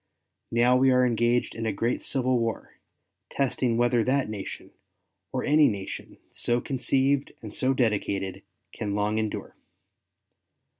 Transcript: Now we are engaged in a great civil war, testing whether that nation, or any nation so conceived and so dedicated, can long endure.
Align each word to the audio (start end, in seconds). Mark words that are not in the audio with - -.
Now 0.51 0.75
we 0.75 0.89
are 0.89 1.05
engaged 1.05 1.53
in 1.53 1.67
a 1.67 1.71
great 1.71 2.01
civil 2.01 2.39
war, 2.39 2.79
testing 3.29 3.77
whether 3.77 4.03
that 4.03 4.29
nation, 4.31 4.71
or 5.31 5.43
any 5.43 5.67
nation 5.67 6.17
so 6.31 6.59
conceived 6.59 7.33
and 7.43 7.53
so 7.53 7.75
dedicated, 7.75 8.41
can 8.73 8.95
long 8.95 9.19
endure. 9.19 9.55